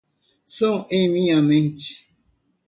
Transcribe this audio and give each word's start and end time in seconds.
Som 0.47 0.87
em 0.89 1.07
minha 1.13 1.39
mente 1.43 2.07